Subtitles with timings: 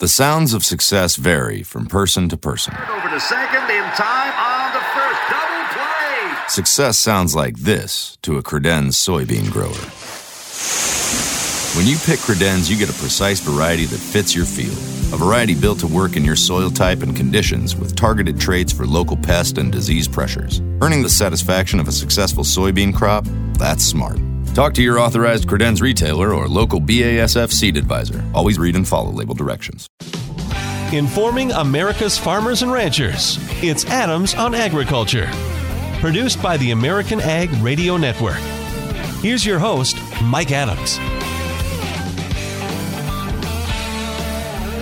[0.00, 2.72] The sounds of success vary from person to person.
[2.88, 6.48] Over to second in time on the first double play.
[6.48, 9.68] Success sounds like this to a credenz soybean grower.
[11.76, 14.78] When you pick credenz, you get a precise variety that fits your field.
[15.12, 18.86] A variety built to work in your soil type and conditions with targeted traits for
[18.86, 20.60] local pest and disease pressures.
[20.80, 23.26] Earning the satisfaction of a successful soybean crop?
[23.58, 24.18] That's smart.
[24.54, 28.24] Talk to your authorized credenz retailer or local BASF seed advisor.
[28.34, 29.86] Always read and follow label directions.
[30.92, 33.38] Informing America's farmers and ranchers.
[33.62, 35.30] It's Adams on Agriculture.
[36.00, 38.40] Produced by the American Ag Radio Network.
[39.22, 40.98] Here's your host, Mike Adams.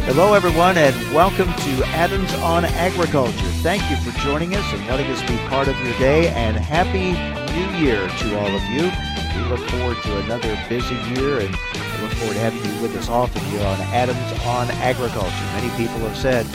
[0.07, 3.37] Hello, everyone, and welcome to Adams on Agriculture.
[3.61, 7.13] Thank you for joining us and letting us be part of your day, and Happy
[7.53, 8.91] New Year to all of you.
[9.39, 12.97] We look forward to another busy year, and we look forward to having you with
[12.97, 15.45] us often here on Adams on Agriculture.
[15.55, 16.47] Many people have said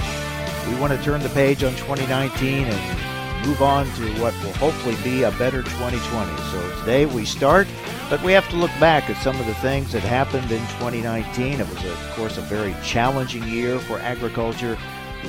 [0.68, 4.96] we want to turn the page on 2019 and move on to what will hopefully
[5.04, 6.38] be a better 2020.
[6.52, 7.68] So today we start
[8.10, 11.60] but we have to look back at some of the things that happened in 2019.
[11.60, 14.78] It was, of course, a very challenging year for agriculture,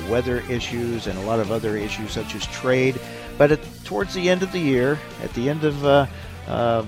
[0.07, 2.99] weather issues, and a lot of other issues such as trade.
[3.39, 6.05] But at, towards the end of the year, at the end of uh,
[6.47, 6.85] uh,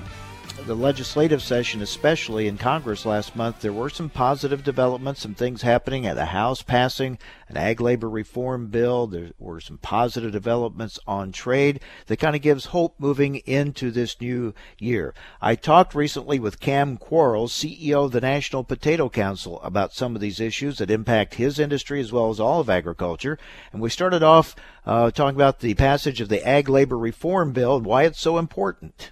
[0.66, 5.62] the legislative session, especially in Congress last month, there were some positive developments, some things
[5.62, 9.08] happening at the House passing an ag labor reform bill.
[9.08, 14.20] There were some positive developments on trade that kind of gives hope moving into this
[14.20, 15.14] new year.
[15.42, 20.22] I talked recently with Cam Quarles, CEO of the National Potato Council, about some of
[20.22, 23.38] these issues that impact his industry as well as all of agriculture.
[23.72, 24.56] And we started off
[24.86, 28.38] uh, talking about the passage of the ag labor reform bill and why it's so
[28.38, 29.12] important.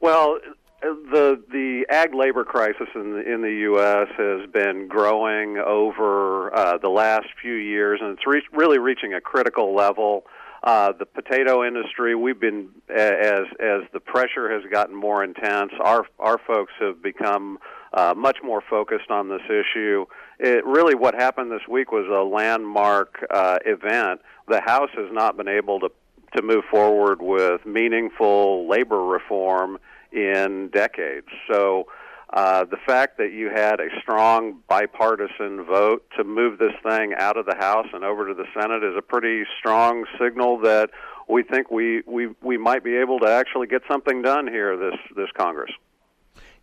[0.00, 0.38] Well,
[0.80, 4.08] the the ag labor crisis in the, in the U.S.
[4.16, 9.20] has been growing over uh, the last few years, and it's re- really reaching a
[9.20, 10.24] critical level.
[10.62, 15.72] Uh, the potato industry, we've been as as the pressure has gotten more intense.
[15.80, 17.58] Our our folks have become
[17.92, 20.06] uh, much more focused on this issue.
[20.38, 24.20] It really what happened this week was a landmark uh, event.
[24.48, 25.90] The House has not been able to
[26.36, 29.78] to move forward with meaningful labor reform
[30.12, 31.28] in decades.
[31.50, 31.86] So
[32.32, 37.36] uh, the fact that you had a strong bipartisan vote to move this thing out
[37.36, 40.90] of the House and over to the Senate is a pretty strong signal that
[41.28, 44.98] we think we, we, we might be able to actually get something done here this,
[45.16, 45.70] this Congress.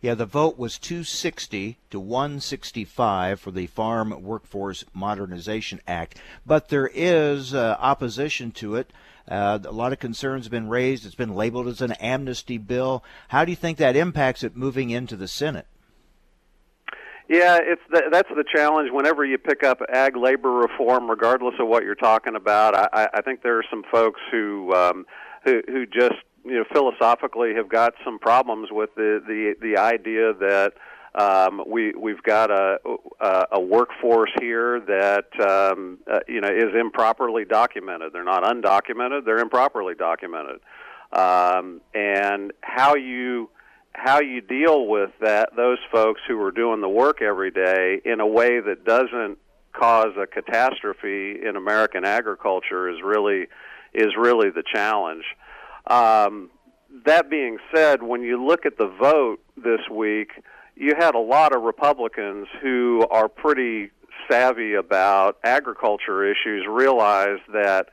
[0.00, 6.88] Yeah, the vote was 260 to 165 for the Farm Workforce Modernization Act, but there
[6.94, 8.92] is uh, opposition to it.
[9.30, 11.04] Uh, a lot of concerns have been raised.
[11.04, 13.04] It's been labeled as an amnesty bill.
[13.28, 15.66] How do you think that impacts it moving into the Senate?
[17.28, 18.90] Yeah, it's the, that's the challenge.
[18.90, 23.20] Whenever you pick up ag labor reform, regardless of what you're talking about, I, I
[23.20, 25.04] think there are some folks who um,
[25.44, 30.32] who, who just you know philosophically have got some problems with the the the idea
[30.32, 30.72] that
[31.18, 32.78] um, we we've got a
[33.52, 38.12] a, workforce here that um, uh, you know is improperly documented.
[38.12, 40.60] They're not undocumented; they're improperly documented.
[41.12, 43.50] Um, and how you
[43.92, 48.20] how you deal with that those folks who are doing the work every day in
[48.20, 49.38] a way that doesn't
[49.72, 53.48] cause a catastrophe in American agriculture is really
[53.92, 55.24] is really the challenge.
[55.88, 56.50] Um,
[57.06, 60.30] that being said, when you look at the vote this week,
[60.78, 63.90] you had a lot of Republicans who are pretty
[64.30, 67.88] savvy about agriculture issues realize that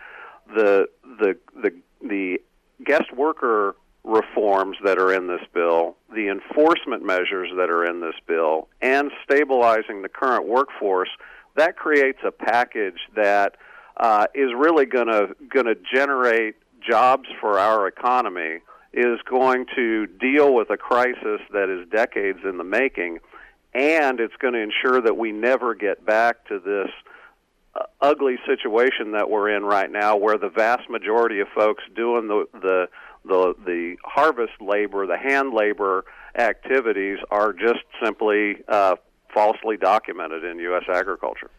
[0.56, 0.88] the
[1.20, 2.40] the the the
[2.86, 8.16] guest worker reforms that are in this bill, the enforcement measures that are in this
[8.28, 11.10] bill, and stabilizing the current workforce,
[11.56, 13.56] that creates a package that
[13.98, 16.56] uh, is really going to going to generate
[16.88, 18.60] jobs for our economy
[18.96, 23.20] is going to deal with a crisis that is decades in the making,
[23.74, 26.90] and it's going to ensure that we never get back to this
[27.76, 32.28] uh, ugly situation that we're in right now, where the vast majority of folks doing
[32.28, 32.88] the the
[33.26, 36.06] the, the harvest labor, the hand labor
[36.38, 38.96] activities, are just simply uh,
[39.34, 40.84] falsely documented in U.S.
[40.88, 41.50] agriculture.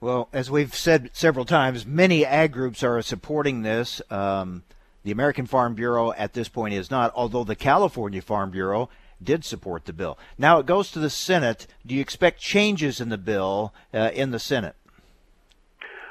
[0.00, 4.00] Well, as we've said several times, many ag groups are supporting this.
[4.10, 4.62] Um,
[5.08, 8.90] the American Farm Bureau at this point is not, although the California Farm Bureau
[9.22, 10.18] did support the bill.
[10.36, 11.66] Now it goes to the Senate.
[11.86, 14.76] Do you expect changes in the bill uh, in the Senate?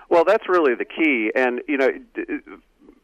[0.10, 1.92] Well, that's really the key, and you know,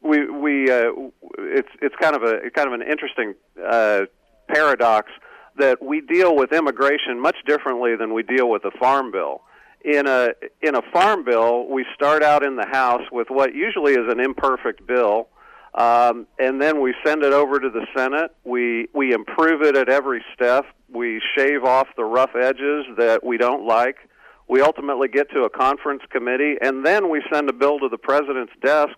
[0.01, 0.94] we we uh,
[1.38, 4.06] it's it's kind of a kind of an interesting uh,
[4.48, 5.12] paradox
[5.60, 9.42] that we deal with immigration much differently than we deal with the farm bill
[9.84, 10.30] in a
[10.62, 14.19] in a farm bill, we start out in the House with what usually is an
[14.19, 15.28] imperfect bill,
[15.75, 18.31] um, and then we send it over to the Senate.
[18.43, 20.65] We we improve it at every step.
[20.91, 23.97] We shave off the rough edges that we don't like.
[24.47, 27.97] We ultimately get to a conference committee, and then we send a bill to the
[27.97, 28.95] president's desk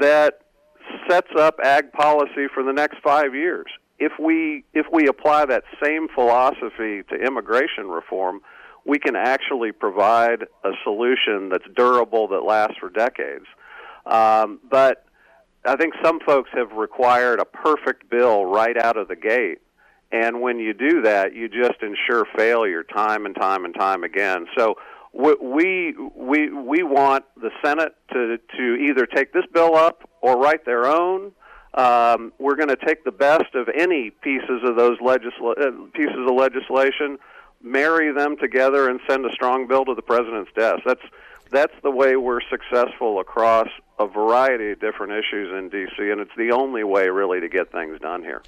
[0.00, 0.40] that
[1.08, 3.66] sets up ag policy for the next five years.
[3.98, 8.42] If we if we apply that same philosophy to immigration reform,
[8.84, 13.46] we can actually provide a solution that's durable that lasts for decades.
[14.04, 15.06] Um, but
[15.66, 19.58] I think some folks have required a perfect bill right out of the gate.
[20.12, 24.46] And when you do that, you just ensure failure time and time and time again.
[24.56, 24.76] So
[25.12, 30.64] we we we want the Senate to to either take this bill up or write
[30.64, 31.32] their own.
[31.74, 36.16] Um, we're going to take the best of any pieces of those legisla- uh, pieces
[36.16, 37.18] of legislation
[37.64, 40.80] marry them together and send a strong bill to the president's desk.
[40.84, 41.02] That's
[41.54, 43.68] that's the way we're successful across
[43.98, 47.70] a variety of different issues in D.C., and it's the only way really to get
[47.70, 48.42] things done here.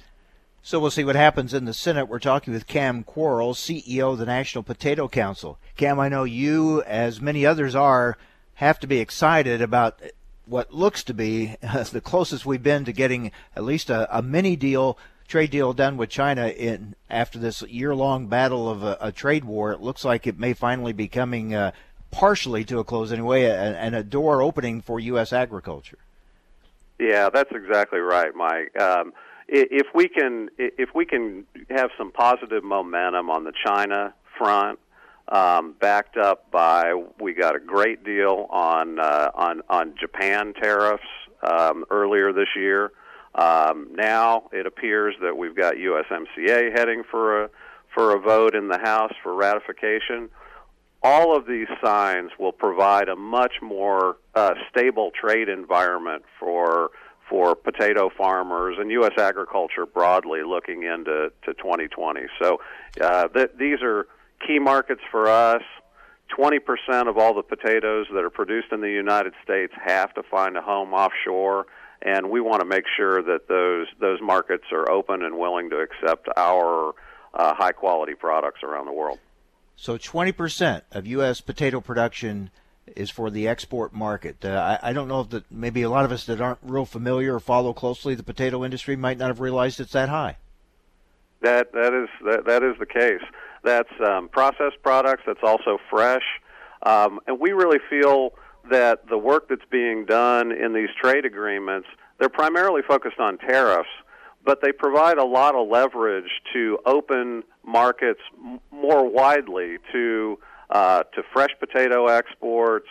[0.61, 2.09] So we'll see what happens in the Senate.
[2.09, 5.59] We're talking with Cam Quarles, CEO of the National Potato Council.
[5.77, 8.17] Cam, I know you, as many others are,
[8.55, 10.01] have to be excited about
[10.45, 11.55] what looks to be
[11.91, 15.97] the closest we've been to getting at least a, a mini deal trade deal done
[15.97, 19.71] with China in after this year-long battle of a, a trade war.
[19.71, 21.71] It looks like it may finally be coming uh,
[22.17, 25.31] partially to a close anyway, and, a door opening for U.S.
[25.31, 25.99] agriculture.
[26.99, 28.75] Yeah, that's exactly right, Mike.
[28.81, 29.13] Um,
[29.47, 34.79] if we can, if we can have some positive momentum on the China front,
[35.27, 41.03] um, backed up by we got a great deal on uh, on on Japan tariffs
[41.43, 42.91] um, earlier this year.
[43.35, 47.49] Um, now it appears that we've got USMCA heading for a
[47.93, 50.29] for a vote in the House for ratification.
[51.09, 56.91] All of these signs will provide a much more uh, stable trade environment for
[57.29, 59.13] for potato farmers and U.S.
[59.17, 62.21] agriculture broadly looking into to 2020.
[62.41, 62.59] So
[62.99, 64.07] uh, th- these are
[64.45, 65.61] key markets for us.
[66.37, 66.59] 20%
[67.07, 70.61] of all the potatoes that are produced in the United States have to find a
[70.61, 71.67] home offshore
[72.01, 75.77] and we want to make sure that those those markets are open and willing to
[75.77, 76.93] accept our
[77.33, 79.19] uh, high quality products around the world.
[79.77, 81.39] So 20% of U.S.
[81.39, 82.49] potato production
[82.95, 84.43] is for the export market.
[84.43, 86.85] Uh, I, I, don't know if that maybe a lot of us that aren't real
[86.85, 90.37] familiar or follow closely the potato industry might not have realized it's that high.
[91.41, 93.21] That that is that, that is the case.
[93.63, 95.23] That's um, processed products.
[95.27, 96.23] That's also fresh,
[96.81, 98.33] um, and we really feel
[98.71, 101.87] that the work that's being done in these trade agreements,
[102.17, 103.89] they're primarily focused on tariffs,
[104.47, 110.39] but they provide a lot of leverage to open markets m- more widely to
[110.69, 112.87] uh, to fresh potato exports,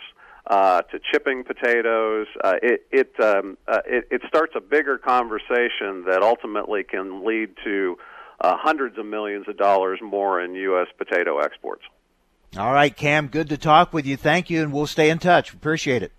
[0.47, 2.27] uh, to chipping potatoes.
[2.43, 7.49] Uh, it it, um, uh, it it starts a bigger conversation that ultimately can lead
[7.63, 7.97] to
[8.39, 10.87] uh, hundreds of millions of dollars more in U.S.
[10.95, 11.83] potato exports.
[12.55, 14.15] All right, Cam, good to talk with you.
[14.15, 15.53] Thank you, and we'll stay in touch.
[15.53, 16.11] Appreciate it.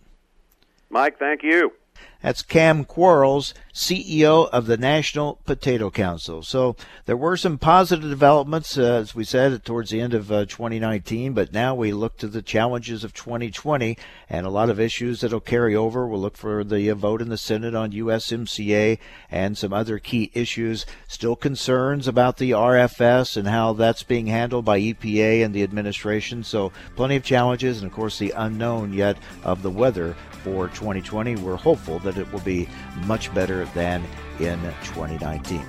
[0.90, 1.72] Mike, thank you.
[2.20, 6.42] That's Cam Quarles, CEO of the National Potato Council.
[6.42, 6.74] So
[7.06, 11.32] there were some positive developments, uh, as we said, towards the end of uh, 2019,
[11.32, 13.96] but now we look to the challenges of 2020
[14.28, 16.08] and a lot of issues that'll carry over.
[16.08, 18.98] We'll look for the uh, vote in the Senate on USMCA
[19.30, 20.86] and some other key issues.
[21.06, 26.42] Still concerns about the RFS and how that's being handled by EPA and the administration.
[26.42, 31.36] So plenty of challenges, and of course, the unknown yet of the weather for 2020.
[31.36, 32.68] We're hopeful that it will be
[33.06, 34.04] much better than
[34.40, 35.64] in 2019.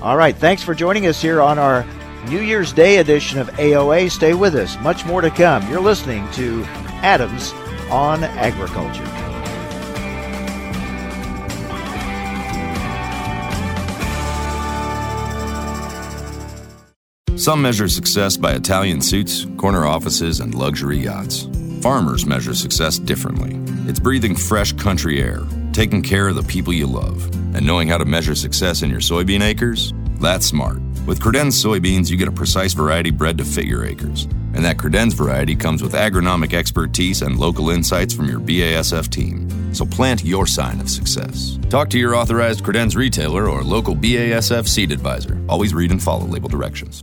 [0.00, 1.86] All right, thanks for joining us here on our
[2.28, 4.10] New Year's Day edition of AOA.
[4.10, 5.68] Stay with us, much more to come.
[5.70, 6.64] You're listening to
[7.02, 7.52] Adams
[7.90, 9.06] on Agriculture.
[17.36, 21.48] Some measure success by Italian suits, corner offices, and luxury yachts.
[21.80, 23.58] Farmers measure success differently.
[23.88, 25.40] It's breathing fresh country air,
[25.72, 27.24] taking care of the people you love,
[27.54, 29.92] and knowing how to measure success in your soybean acres?
[30.20, 30.78] That's smart.
[31.06, 34.24] With Credenz soybeans, you get a precise variety bred to fit your acres.
[34.54, 39.74] And that Credenz variety comes with agronomic expertise and local insights from your BASF team.
[39.74, 41.58] So plant your sign of success.
[41.70, 45.42] Talk to your authorized Credenz retailer or local BASF seed advisor.
[45.48, 47.02] Always read and follow label directions.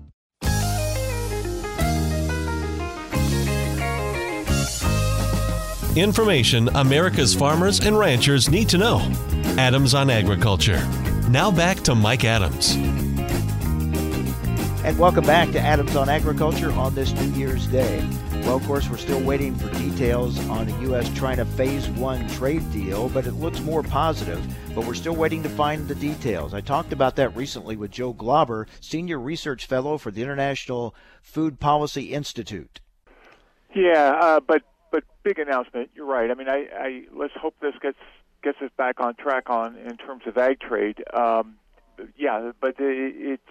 [5.96, 9.00] Information America's farmers and ranchers need to know.
[9.58, 10.88] Adams on Agriculture.
[11.30, 12.76] Now back to Mike Adams.
[14.86, 18.08] And welcome back to Adams on Agriculture on this New Year's Day.
[18.44, 21.10] Well, of course, we're still waiting for details on the U.S.
[21.18, 24.46] China Phase 1 trade deal, but it looks more positive.
[24.76, 26.54] But we're still waiting to find the details.
[26.54, 30.94] I talked about that recently with Joe Glauber, Senior Research Fellow for the International
[31.24, 32.80] Food Policy Institute.
[33.76, 34.69] Yeah, uh, but but
[35.30, 35.92] big announcement.
[35.94, 36.32] You're right.
[36.32, 38.00] I mean, I, I let's hope this gets
[38.42, 41.04] gets us back on track on in terms of ag trade.
[41.14, 41.56] Um,
[42.18, 43.42] yeah, but it's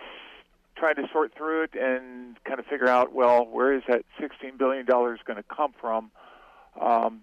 [0.76, 4.56] trying to sort through it and kind of figure out, well, where is that $16
[4.58, 6.10] billion going to come from?
[6.80, 7.22] Um,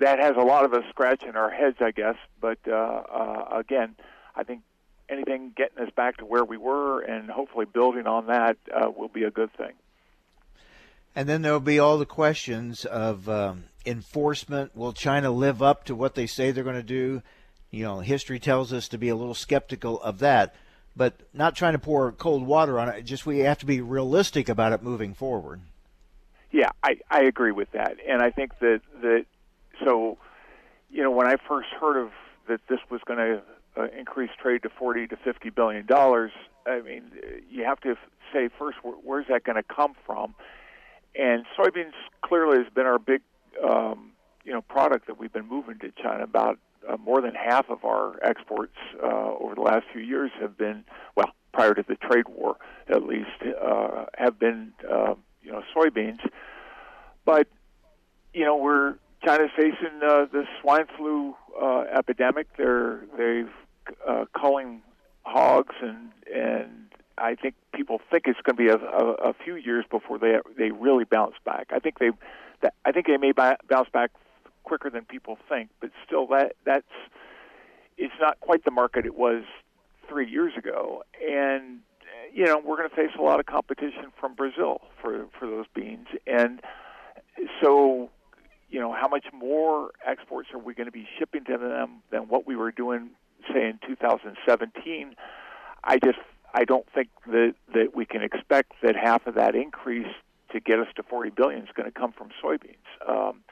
[0.00, 2.16] that has a lot of us scratching our heads, I guess.
[2.40, 3.96] But uh, uh, again,
[4.34, 4.62] I think
[5.08, 9.08] anything getting us back to where we were and hopefully building on that uh, will
[9.08, 9.74] be a good thing.
[11.16, 14.76] And then there'll be all the questions of um, enforcement.
[14.76, 17.22] Will China live up to what they say they're going to do?
[17.72, 20.54] You know, history tells us to be a little skeptical of that
[20.96, 23.02] but not trying to pour cold water on it.
[23.02, 25.60] Just we have to be realistic about it moving forward.
[26.50, 29.26] Yeah, I, I agree with that, and I think that that
[29.84, 30.16] so,
[30.90, 32.12] you know, when I first heard of
[32.48, 33.42] that this was going to
[33.76, 36.32] uh, increase trade to forty to fifty billion dollars,
[36.66, 37.10] I mean,
[37.50, 37.96] you have to
[38.32, 40.34] say first where, where's that going to come from,
[41.18, 41.92] and soybeans
[42.22, 43.22] clearly has been our big,
[43.66, 44.12] um,
[44.44, 46.24] you know, product that we've been moving to China.
[46.24, 46.58] About
[46.88, 50.84] uh, more than half of our exports uh, over the last few years have been,
[51.16, 52.56] well, prior to the trade war
[52.88, 56.20] at least, uh, have been, uh, you know, soybeans.
[57.24, 57.48] But,
[58.32, 62.46] you know, we're China's facing uh, the swine flu uh, epidemic.
[62.56, 63.50] They're they've
[64.06, 64.82] uh, culling
[65.24, 66.85] hogs, and and
[67.18, 70.38] I think people think it's going to be a, a, a few years before they
[70.56, 71.68] they really bounce back.
[71.72, 72.10] I think they,
[72.84, 74.10] I think they may bounce back
[74.64, 76.86] quicker than people think, but still, that that's
[77.96, 79.44] it's not quite the market it was
[80.08, 81.80] three years ago, and
[82.34, 85.66] you know we're going to face a lot of competition from Brazil for for those
[85.74, 86.60] beans, and
[87.62, 88.10] so
[88.68, 92.28] you know how much more exports are we going to be shipping to them than
[92.28, 93.10] what we were doing,
[93.52, 95.14] say in 2017?
[95.84, 96.18] I just
[96.54, 100.12] I don't think that that we can expect that half of that increase
[100.52, 102.76] to get us to 40 billion is going to come from soybeans.
[103.06, 103.42] Um,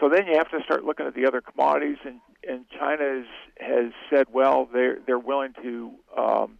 [0.00, 3.26] so then you have to start looking at the other commodities, and and China has
[3.58, 6.58] has said, well, they're they're willing to, um,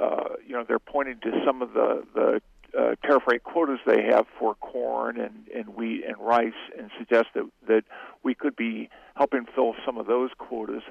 [0.00, 2.42] uh, you know, they're pointing to some of the the
[2.78, 7.26] uh, tariff rate quotas they have for corn and, and wheat and rice, and suggest
[7.34, 7.84] that that
[8.22, 10.82] we could be helping fill some of those quotas.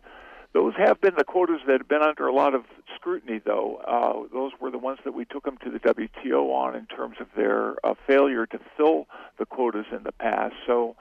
[0.53, 2.65] Those have been the quotas that have been under a lot of
[2.95, 3.77] scrutiny, though.
[3.77, 7.17] Uh, those were the ones that we took them to the WTO on in terms
[7.21, 9.07] of their uh, failure to fill
[9.39, 10.53] the quotas in the past.
[10.67, 10.97] So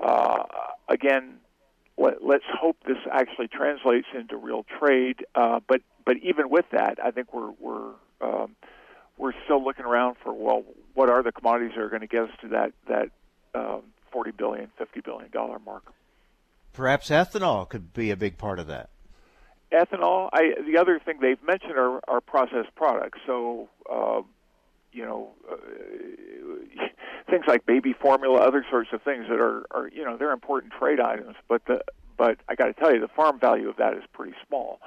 [0.00, 0.44] uh,
[0.88, 1.34] again,
[1.98, 5.26] let, us hope this actually translates into real trade.
[5.34, 8.56] Uh, but but even with that, I think we're we're um,
[9.18, 12.22] we're still looking around for well, what are the commodities that are going to get
[12.22, 13.10] us to that that
[13.54, 15.84] um, forty billion, fifty billion dollar mark?
[16.72, 18.90] Perhaps ethanol could be a big part of that.
[19.72, 20.28] Ethanol.
[20.32, 23.18] I, the other thing they've mentioned are, are processed products.
[23.26, 24.22] So, uh,
[24.92, 25.56] you know, uh,
[27.30, 30.72] things like baby formula, other sorts of things that are, are you know, they're important
[30.72, 31.36] trade items.
[31.48, 31.82] But the
[32.16, 34.80] but I got to tell you, the farm value of that is pretty small.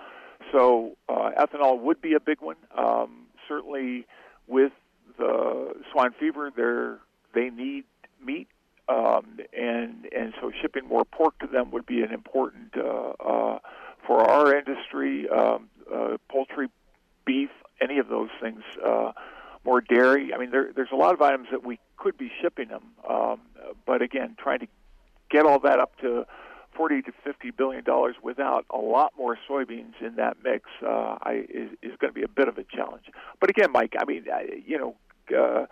[0.52, 2.58] So uh, ethanol would be a big one.
[2.78, 4.06] Um, certainly,
[4.48, 4.72] with
[5.18, 7.86] the swine fever, they they need
[8.24, 8.48] meat,
[8.90, 13.60] um, and and so shipping more pork to them would be an important uh, uh,
[14.06, 15.28] for our industry.
[15.30, 16.70] Um, uh, poultry,
[17.26, 17.50] beef,
[17.82, 18.62] any of those things.
[19.66, 20.34] More dairy.
[20.34, 23.40] I mean, there, there's a lot of items that we could be shipping them, um,
[23.86, 24.68] but again, trying to
[25.30, 26.26] get all that up to
[26.76, 31.46] 40 to 50 billion dollars without a lot more soybeans in that mix uh, I,
[31.50, 33.06] is, is going to be a bit of a challenge.
[33.40, 34.96] But again, Mike, I mean, I, you know,
[35.34, 35.66] uh,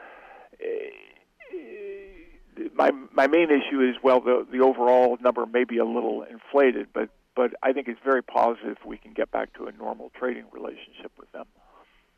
[2.74, 6.88] my my main issue is well, the the overall number may be a little inflated,
[6.94, 10.46] but but I think it's very positive we can get back to a normal trading
[10.52, 11.46] relationship with them.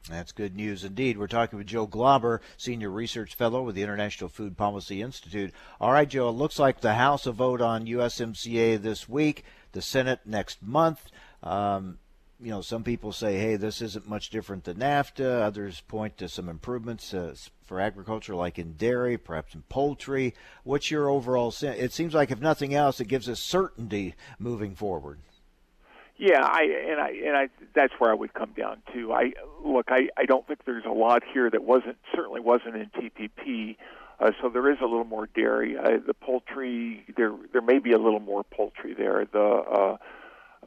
[0.10, 1.18] That's good news indeed.
[1.18, 5.54] We're talking with Joe Glauber, Senior Research Fellow with the International Food Policy Institute.
[5.80, 9.82] All right, Joe, it looks like the House will vote on USMCA this week, the
[9.82, 11.10] Senate next month.
[11.42, 12.00] Um,
[12.40, 15.42] you know, some people say, hey, this isn't much different than NAFTA.
[15.42, 17.36] Others point to some improvements uh,
[17.66, 20.34] for agriculture, like in dairy, perhaps in poultry.
[20.63, 21.80] What's your overall sense?
[21.80, 25.20] It seems like, if nothing else, it gives us certainty moving forward.
[26.16, 29.12] Yeah, I and I and I that's where I would come down to.
[29.12, 32.92] I look, I I don't think there's a lot here that wasn't certainly wasn't in
[32.92, 33.78] TPP.
[34.20, 35.75] Uh, so there is a little more dairy.
[35.75, 39.25] Uh, the poultry there there may be a little more poultry there.
[39.25, 39.98] The uh,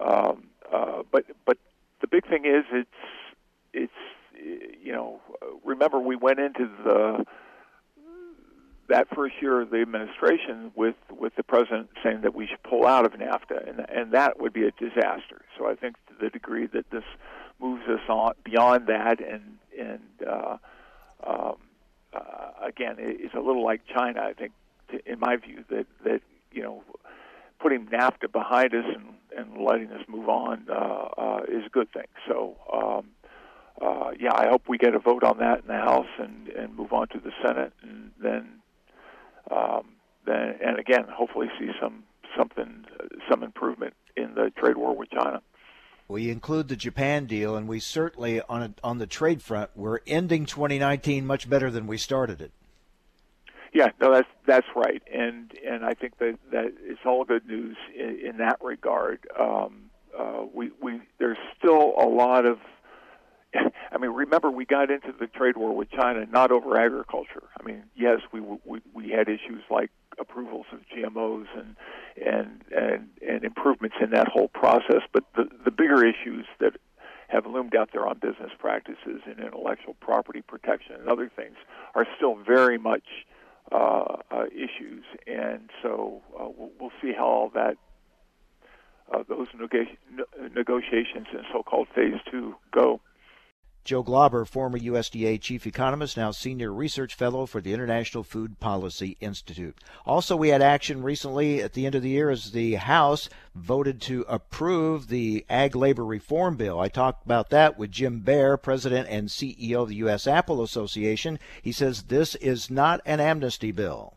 [0.00, 1.58] um, uh, but but
[2.00, 2.90] the big thing is it's
[3.72, 3.92] it's
[4.82, 5.20] you know
[5.64, 7.24] remember we went into the
[8.88, 12.86] that first year of the administration with with the president saying that we should pull
[12.86, 15.42] out of NAFTA, and and that would be a disaster.
[15.58, 17.04] So I think to the degree that this
[17.60, 20.56] moves us on beyond that, and and uh,
[21.26, 21.56] um,
[22.12, 24.20] uh, again, it's a little like China.
[24.20, 24.52] I think,
[24.90, 26.82] to, in my view, that that you know,
[27.60, 31.92] putting NAFTA behind us and and letting us move on uh, uh, is a good
[31.92, 32.06] thing.
[32.28, 32.56] So.
[32.72, 33.08] Um,
[33.78, 36.74] uh, yeah, I hope we get a vote on that in the House and, and
[36.74, 38.48] move on to the Senate, and then
[39.50, 42.04] um, then and again, hopefully see some
[42.36, 42.84] something
[43.30, 45.42] some improvement in the trade war with China.
[46.08, 49.98] We include the Japan deal, and we certainly on a, on the trade front, we're
[50.06, 52.52] ending 2019 much better than we started it.
[53.76, 57.76] Yeah, no, that's that's right, and and I think that that it's all good news
[57.94, 59.18] in, in that regard.
[59.38, 62.56] Um, uh, we we there's still a lot of
[63.54, 67.42] I mean, remember we got into the trade war with China not over agriculture.
[67.60, 71.76] I mean, yes, we we we had issues like approvals of GMOs and
[72.16, 76.78] and and and improvements in that whole process, but the the bigger issues that
[77.28, 81.56] have loomed out there on business practices and intellectual property protection and other things
[81.94, 83.04] are still very much
[83.72, 87.76] uh, uh, issues, and so uh, we'll, we'll see how all that
[89.12, 93.00] uh, those neg- negotiations in so-called phase two go.
[93.86, 99.16] Joe Glauber, former USDA chief economist, now senior research fellow for the International Food Policy
[99.20, 99.78] Institute.
[100.04, 104.00] Also, we had action recently at the end of the year as the House voted
[104.02, 106.80] to approve the Ag Labor Reform Bill.
[106.80, 110.26] I talked about that with Jim Bair, president and CEO of the U.S.
[110.26, 111.38] Apple Association.
[111.62, 114.14] He says this is not an amnesty bill.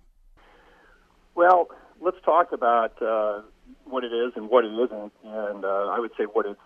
[1.36, 1.68] Well,
[2.02, 3.44] let's talk about uh,
[3.86, 6.60] what it is and what it isn't, and uh, I would say what it's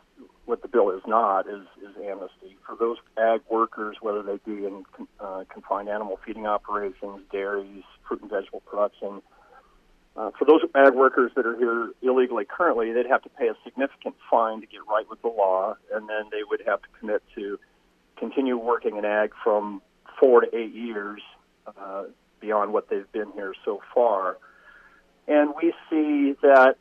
[0.46, 4.66] what the bill is not is, is amnesty for those ag workers, whether they be
[4.66, 4.84] in
[5.20, 9.22] uh, confined animal feeding operations, dairies, fruit and vegetable production.
[10.16, 13.56] Uh, for those ag workers that are here illegally currently, they'd have to pay a
[13.64, 17.24] significant fine to get right with the law, and then they would have to commit
[17.34, 17.58] to
[18.18, 19.82] continue working in ag from
[20.20, 21.22] four to eight years
[21.66, 22.04] uh,
[22.40, 24.38] beyond what they've been here so far.
[25.28, 26.76] And we see that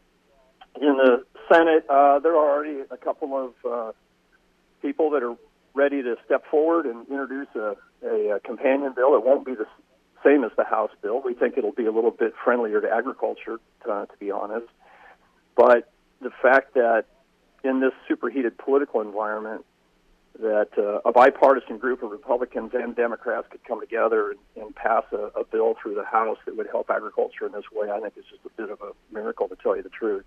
[0.81, 3.93] in the Senate, uh, there are already a couple of uh,
[4.81, 5.37] people that are
[5.75, 9.15] ready to step forward and introduce a, a, a companion bill.
[9.15, 9.67] It won't be the
[10.25, 11.21] same as the House bill.
[11.25, 13.59] We think it'll be a little bit friendlier to agriculture,
[13.91, 14.67] uh, to be honest.
[15.57, 17.05] But the fact that
[17.65, 19.65] in this superheated political environment,
[20.41, 25.05] that uh, a bipartisan group of Republicans and Democrats could come together and, and pass
[25.13, 28.15] a, a bill through the House that would help agriculture in this way, I think
[28.17, 30.25] is just a bit of a miracle, to tell you the truth.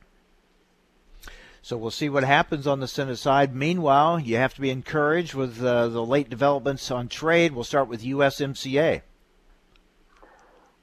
[1.66, 3.56] So we'll see what happens on the Senate side.
[3.56, 7.54] Meanwhile, you have to be encouraged with uh, the late developments on trade.
[7.54, 9.02] We'll start with USMCA.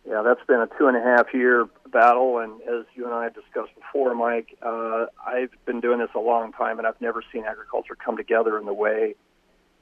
[0.04, 3.22] Yeah, that's been a two and a half year battle, and as you and I
[3.22, 7.22] have discussed before, Mike, uh, I've been doing this a long time, and I've never
[7.32, 9.14] seen agriculture come together in the way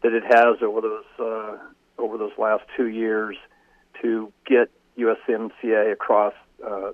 [0.03, 1.57] that it has over those uh,
[1.97, 3.39] over those last two years
[4.03, 6.91] to get USMCA across uh,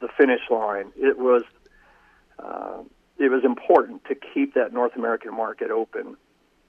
[0.00, 0.92] the finish line.
[0.96, 1.42] It was
[2.38, 2.84] uh,
[3.18, 6.16] it was important to keep that North American market open.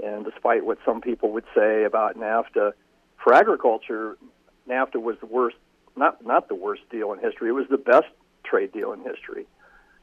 [0.04, 2.74] And despite what some people would say about NAFTA,
[3.24, 4.18] for agriculture,
[4.70, 5.56] NAFTA was the worst,
[5.96, 7.50] not, not the worst deal in history.
[7.50, 8.08] It was the best
[8.44, 9.48] trade deal in history.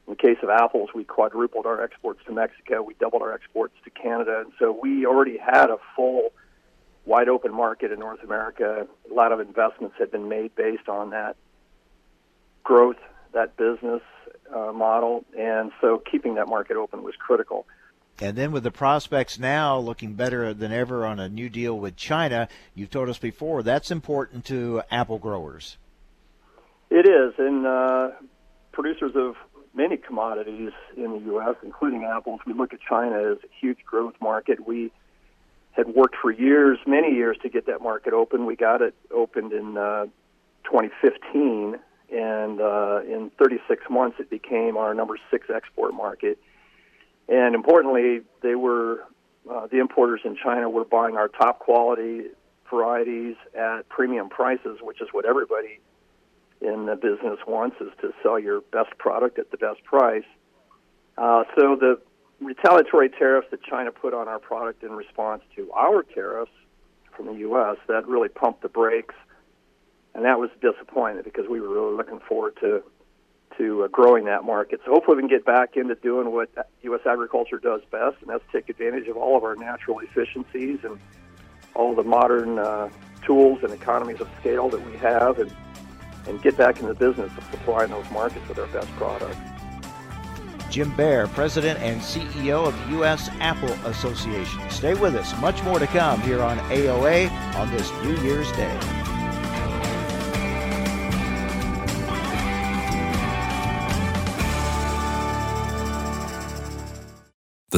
[0.09, 2.83] In the case of apples, we quadrupled our exports to Mexico.
[2.83, 4.40] We doubled our exports to Canada.
[4.40, 6.31] And so we already had a full,
[7.05, 8.88] wide open market in North America.
[9.09, 11.37] A lot of investments had been made based on that
[12.64, 12.96] growth,
[13.33, 14.02] that business,
[14.55, 17.67] uh, model, and so keeping that market open was critical.
[18.21, 21.97] And then with the prospects now looking better than ever on a new deal with
[21.97, 25.77] China, you've told us before that's important to apple growers.
[26.91, 28.11] It is, and uh,
[28.73, 29.35] producers of
[29.75, 34.15] many commodities in the U.S., including apples, we look at China as a huge growth
[34.21, 34.67] market.
[34.67, 34.93] We
[35.73, 38.45] had worked for years, many years, to get that market open.
[38.45, 40.07] We got it opened in uh,
[40.65, 41.79] 2015,
[42.12, 46.38] and uh, in 36 months, it became our number six export market.
[47.29, 49.05] And importantly, they were
[49.51, 52.27] uh, the importers in China were buying our top quality
[52.70, 55.81] varieties at premium prices, which is what everybody
[56.61, 60.25] in the business wants is to sell your best product at the best price.
[61.18, 62.01] Uh, so the
[62.40, 66.53] retaliatory tariffs that China put on our product in response to our tariffs
[67.16, 67.77] from the U.S.
[67.88, 69.14] that really pumped the brakes
[70.14, 72.83] and that was disappointing because we were really looking forward to
[73.59, 74.81] to uh, growing that market.
[74.85, 76.48] So hopefully we can get back into doing what
[76.83, 77.01] U.S.
[77.05, 80.98] agriculture does best, and that's take advantage of all of our natural efficiencies and
[81.75, 82.88] all the modern uh,
[83.27, 85.55] tools and economies of scale that we have, and
[86.27, 89.37] and get back in the business of supplying those markets with our best products.
[90.70, 93.29] Jim Bair, President and CEO of the U.S.
[93.40, 94.70] Apple Association.
[94.70, 95.38] Stay with us.
[95.38, 99.12] Much more to come here on AOA on this New Year's Day.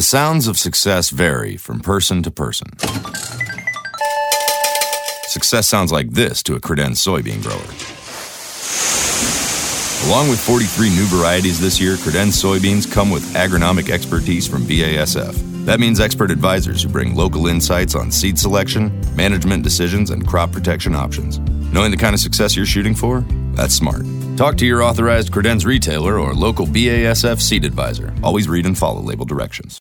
[0.05, 2.69] Sounds of success vary from person to person.
[5.27, 7.59] Success sounds like this to a credenz soybean grower.
[10.09, 15.65] Along with 43 new varieties this year, credenz soybeans come with agronomic expertise from BASF.
[15.65, 20.53] That means expert advisors who bring local insights on seed selection, management decisions, and crop
[20.53, 21.39] protection options.
[21.73, 23.25] Knowing the kind of success you're shooting for?
[23.55, 24.05] That's smart.
[24.37, 28.15] Talk to your authorized credenz retailer or local BASF seed advisor.
[28.23, 29.81] Always read and follow label directions.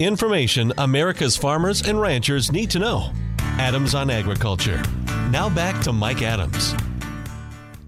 [0.00, 3.12] Information America's farmers and ranchers need to know.
[3.58, 4.80] Adams on Agriculture.
[5.30, 6.72] Now back to Mike Adams.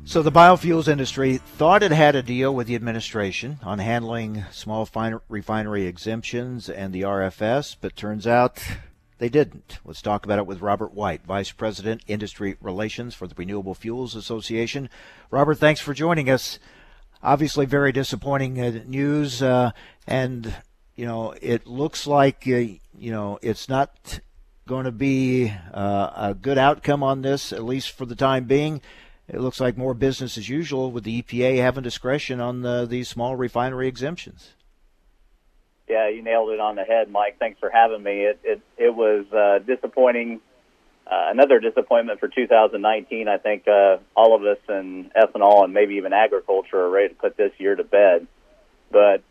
[0.04, 4.88] So the biofuels industry thought it had a deal with the administration on handling small
[5.28, 8.60] refinery exemptions and the RFS, but turns out
[9.18, 9.78] they didn't.
[9.84, 14.16] Let's talk about it with Robert White, Vice President, Industry Relations for the Renewable Fuels
[14.16, 14.90] Association.
[15.30, 16.58] Robert, thanks for joining us.
[17.22, 19.70] Obviously, very disappointing uh, news, uh,
[20.08, 20.56] and
[21.00, 24.20] you know it looks like uh, you know it's not
[24.66, 28.82] going to be uh, a good outcome on this, at least for the time being.
[29.26, 33.08] It looks like more business as usual with the EPA having discretion on the, these
[33.08, 34.50] small refinery exemptions.
[35.88, 37.38] Yeah, you nailed it on the head, Mike.
[37.38, 38.26] Thanks for having me.
[38.26, 40.42] It it, it was uh, disappointing.
[41.06, 43.26] Uh, another disappointment for 2019.
[43.26, 47.14] I think uh, all of us in ethanol and maybe even agriculture are ready to
[47.14, 48.26] put this year to bed.
[48.92, 49.22] But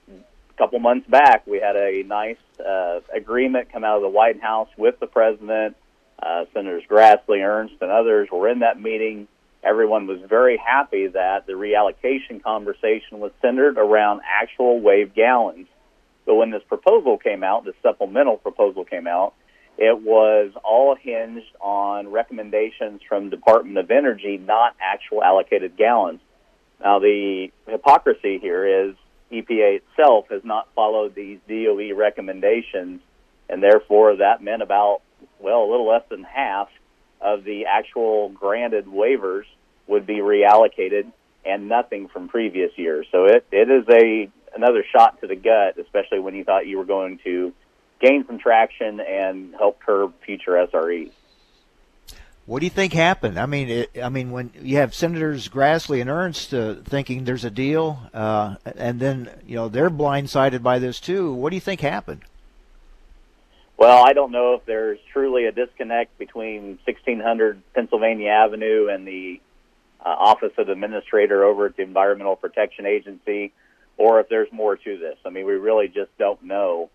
[0.60, 4.67] couple months back, we had a nice uh, agreement come out of the White House
[4.78, 5.76] with the president.
[6.22, 9.28] Uh, Senators Grassley, Ernst, and others were in that meeting.
[9.63, 15.67] Everyone was very happy that the reallocation conversation was centered around actual wave gallons.
[16.26, 19.34] But when this proposal came out, the supplemental proposal came out,
[19.78, 26.19] it was all hinged on recommendations from Department of Energy, not actual allocated gallons.
[26.84, 28.95] Now, the hypocrisy here is
[29.32, 33.02] EPA itself has not followed these DOE recommendations,
[33.50, 35.02] and therefore that meant about,
[35.39, 36.70] well, a little less than half
[37.22, 39.44] of the actual granted waivers
[39.88, 41.12] would be reallocated
[41.46, 43.08] and nothing from previous years.
[43.12, 46.78] So it, it is a another shot to the gut, especially when you thought you
[46.78, 47.54] were going to
[48.00, 51.12] gain some traction and help curb future SREs.
[52.50, 53.40] What do you think happened?
[53.40, 57.46] I mean, it, I mean, when you have Senators Grassley and Ernst uh, thinking there's
[57.46, 61.32] a deal, uh, and then you know they're blindsided by this too.
[61.32, 62.24] What do you think happened?
[63.78, 69.40] Well, I don't know if there's truly a disconnect between 1600 Pennsylvania Avenue and the
[70.04, 73.54] uh, Office of Administrator over at the Environmental Protection Agency,
[73.96, 75.18] or if there's more to this.
[75.24, 76.90] I mean, we really just don't know.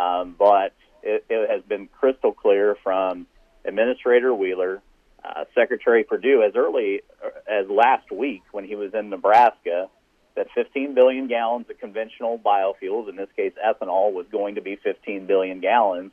[0.00, 0.72] Um, but
[1.04, 3.28] it, it has been crystal clear from
[3.64, 4.82] Administrator Wheeler
[5.26, 7.02] uh, Secretary Perdue as early
[7.48, 9.88] as last week when he was in Nebraska
[10.36, 14.76] that 15 billion gallons of conventional biofuels, in this case ethanol, was going to be
[14.76, 16.12] 15 billion gallons.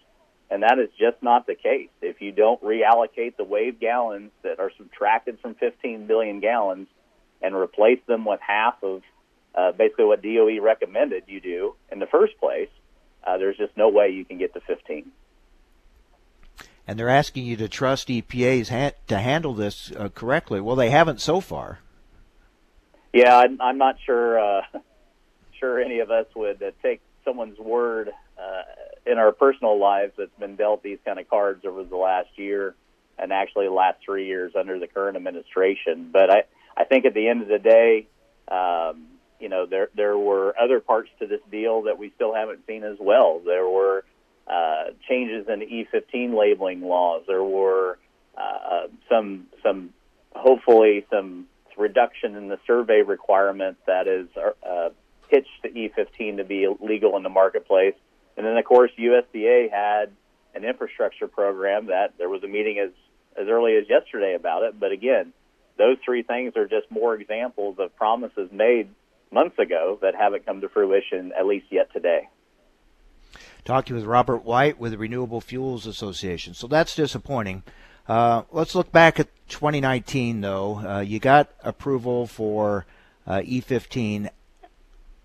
[0.50, 1.90] And that is just not the case.
[2.02, 6.88] If you don't reallocate the wave gallons that are subtracted from 15 billion gallons
[7.42, 9.02] and replace them with half of
[9.56, 12.70] uh, basically what DOE recommended you do in the first place,
[13.26, 15.12] uh, there's just no way you can get to 15
[16.88, 20.60] and they're asking you to trust EPA's ha- to handle this uh, correctly.
[20.60, 21.80] Well, they haven't so far.
[23.14, 24.40] Yeah, I'm, I'm not sure.
[24.40, 24.62] Uh,
[25.60, 28.62] sure, any of us would uh, take someone's word uh,
[29.06, 32.76] in our personal lives that's been dealt these kind of cards over the last year,
[33.18, 36.10] and actually the last three years under the current administration.
[36.12, 36.44] But I,
[36.76, 38.08] I think at the end of the day,
[38.50, 39.06] um,
[39.40, 42.84] you know, there there were other parts to this deal that we still haven't seen
[42.84, 43.42] as well.
[43.46, 44.06] There were
[44.48, 47.24] uh, changes in E15 labeling laws.
[47.28, 47.98] There were
[48.38, 49.94] uh, some some
[50.36, 54.90] hopefully some reduction in the survey requirement that is uh,
[55.30, 57.96] pitched to E15 to be legal in the marketplace.
[58.38, 60.12] And then of course USDA had
[60.54, 62.92] an infrastructure program that there was a meeting as
[63.40, 64.80] as early as yesterday about it.
[64.80, 65.34] But again,
[65.78, 68.90] those three things are just more examples of promises made
[69.32, 72.30] months ago that haven't come to fruition at least yet today.
[73.66, 76.54] Talking with Robert White with the Renewable Fuels Association.
[76.54, 77.64] So that's disappointing.
[78.08, 80.80] Uh, let's look back at 2019, though.
[80.80, 82.86] Uh, you got approval for
[83.26, 84.30] uh, E15.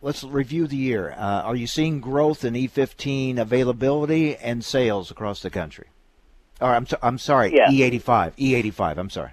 [0.01, 1.11] Let's review the year.
[1.19, 5.89] Uh, are you seeing growth in E15 availability and sales across the country?
[6.61, 7.69] Or I'm so, I'm sorry, Yeah.
[7.71, 8.97] E85, E85.
[8.99, 9.31] I'm sorry.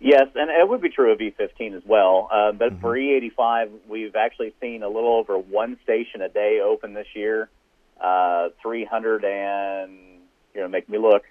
[0.00, 2.28] Yes, and it would be true of E15 as well.
[2.32, 2.80] Uh, but Mm-hmm.
[2.80, 7.48] for E85, we've actually seen a little over one station a day open this year.
[8.02, 9.92] Uh, 300 and
[10.54, 11.22] you know make me look.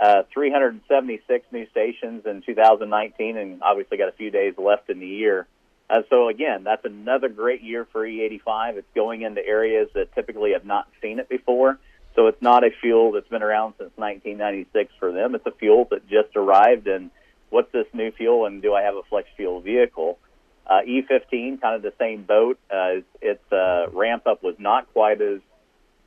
[0.00, 5.06] Uh, 376 new stations in 2019, and obviously got a few days left in the
[5.06, 5.46] year.
[5.90, 8.76] Uh, so again, that's another great year for E85.
[8.76, 11.78] It's going into areas that typically have not seen it before.
[12.14, 15.34] So it's not a fuel that's been around since 1996 for them.
[15.34, 17.10] It's a fuel that just arrived, and
[17.50, 20.18] what's this new fuel, and do I have a flex fuel vehicle?
[20.66, 22.58] Uh, E15, kind of the same boat.
[22.70, 25.40] Uh, its uh, ramp up was not quite as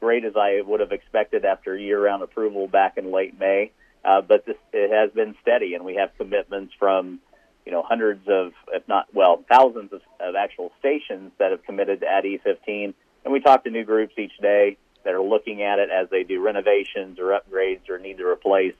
[0.01, 3.71] great as I would have expected after year-round approval back in late May,
[4.03, 7.19] uh, but this, it has been steady, and we have commitments from
[7.65, 12.01] you know hundreds of, if not well, thousands of, of actual stations that have committed
[12.01, 15.79] to add E15, and we talk to new groups each day that are looking at
[15.79, 18.75] it as they do renovations or upgrades or need to replace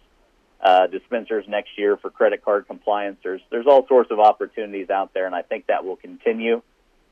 [0.63, 3.17] uh, dispensers next year for credit card compliance.
[3.23, 6.61] There's there's all sorts of opportunities out there, and I think that will continue.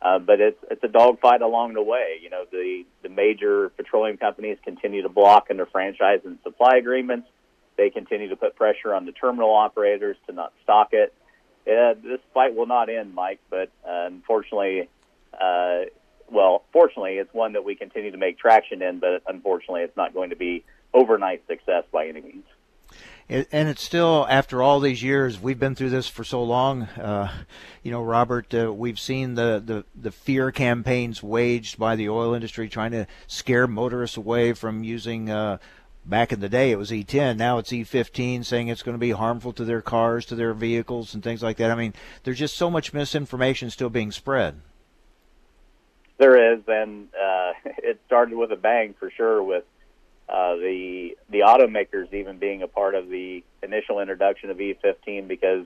[0.01, 2.19] Uh, but it's it's a dogfight along the way.
[2.21, 7.27] You know, the the major petroleum companies continue to block under franchise and supply agreements.
[7.75, 11.13] They continue to put pressure on the terminal operators to not stock it.
[11.67, 13.39] Uh, this fight will not end, Mike.
[13.49, 14.89] But uh, unfortunately,
[15.33, 15.81] uh,
[16.31, 18.99] well, fortunately, it's one that we continue to make traction in.
[18.99, 22.45] But unfortunately, it's not going to be overnight success by any means.
[23.29, 26.83] It, and it's still after all these years we've been through this for so long
[26.83, 27.31] uh,
[27.83, 32.33] you know robert uh, we've seen the, the, the fear campaigns waged by the oil
[32.33, 35.59] industry trying to scare motorists away from using uh,
[36.05, 39.11] back in the day it was e10 now it's e15 saying it's going to be
[39.11, 42.57] harmful to their cars to their vehicles and things like that i mean there's just
[42.57, 44.59] so much misinformation still being spread
[46.19, 49.41] There is, and uh, it started with a bang for sure.
[49.41, 49.63] With
[50.29, 55.65] uh, the the automakers even being a part of the initial introduction of E15 because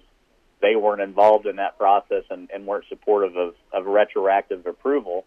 [0.62, 5.26] they weren't involved in that process and, and weren't supportive of, of retroactive approval.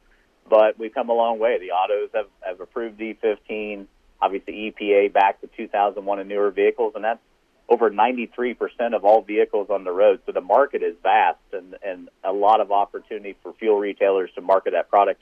[0.49, 1.59] But we've come a long way.
[1.59, 3.87] The autos have, have approved E15.
[4.23, 7.21] Obviously, EPA back to 2001 and newer vehicles, and that's
[7.69, 8.57] over 93%
[8.95, 10.21] of all vehicles on the road.
[10.25, 14.41] So the market is vast and, and a lot of opportunity for fuel retailers to
[14.41, 15.21] market that product,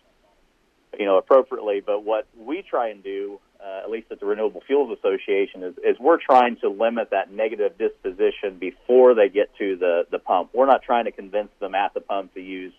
[0.98, 1.82] you know, appropriately.
[1.84, 5.74] But what we try and do, uh, at least at the Renewable Fuels Association, is,
[5.78, 10.50] is we're trying to limit that negative disposition before they get to the, the pump.
[10.54, 12.72] We're not trying to convince them at the pump to use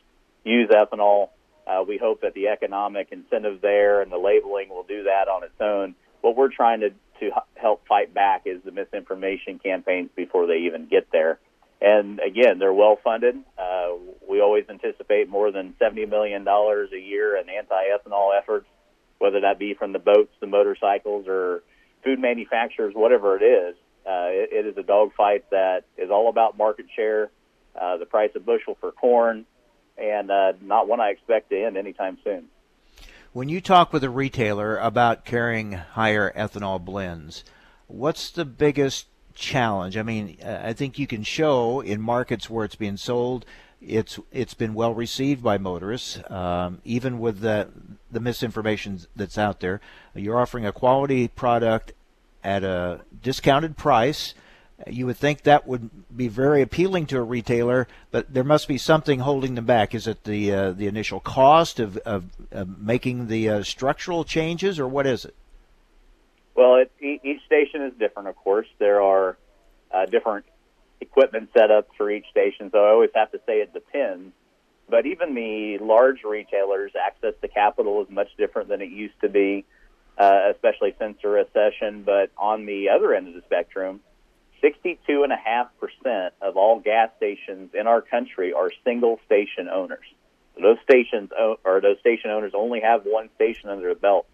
[0.44, 1.30] use ethanol.
[1.66, 5.44] Uh, we hope that the economic incentive there and the labeling will do that on
[5.44, 5.96] its own.
[6.22, 10.86] What we're trying to to help fight back is the misinformation campaigns before they even
[10.88, 11.40] get there.
[11.82, 13.36] And again, they're well funded.
[13.58, 13.90] Uh,
[14.28, 18.68] we always anticipate more than $70 million a year in anti ethanol efforts,
[19.20, 21.64] whether that be from the boats, the motorcycles, or
[22.04, 23.76] food manufacturers, whatever it is.
[24.06, 27.30] Uh, it, it is a dogfight that is all about market share,
[27.80, 29.46] uh, the price of bushel for corn,
[29.98, 32.46] and uh, not one I expect to end anytime soon.
[33.34, 37.44] When you talk with a retailer about carrying higher ethanol blends,
[37.88, 39.98] what's the biggest challenge?
[39.98, 43.46] I mean, uh, I think you can show in markets where it's being sold,
[43.82, 47.70] it's it's been well received by motorists, um, even with the
[48.12, 49.82] the misinformation that's out there.
[50.14, 51.94] You're offering a quality product
[52.44, 54.34] at a discounted price.
[54.88, 58.78] You would think that would be very appealing to a retailer, but there must be
[58.78, 59.96] something holding them back.
[59.96, 64.80] Is it the uh, the initial cost of, of, of making the uh, structural changes,
[64.80, 65.36] or what is it?
[66.56, 68.68] Well, it, each station is different, of course.
[68.80, 69.38] There are
[69.94, 70.46] uh, different
[71.02, 74.34] equipment setups for each station, so I always have to say it depends.
[74.90, 79.30] But even the large retailers' access to capital is much different than it used to
[79.30, 79.66] be,
[80.18, 82.04] uh, especially since the recession.
[82.04, 84.00] But on the other end of the spectrum,
[84.64, 90.06] 62.5% of all gas stations in our country are single station owners.
[90.62, 91.32] Those stations
[91.66, 94.26] or those station owners only have one station under their belt.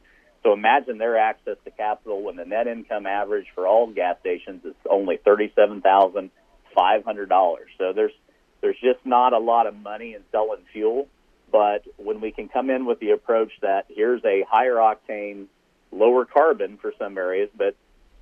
[0.44, 4.66] So imagine their access to capital when the net income average for all gas stations
[4.66, 6.32] is only thirty-seven thousand
[6.76, 7.70] five hundred dollars.
[7.78, 8.14] So there's
[8.62, 11.08] there's just not a lot of money in selling fuel.
[11.52, 15.48] But when we can come in with the approach that here's a higher octane,
[15.92, 17.76] lower carbon for some areas, but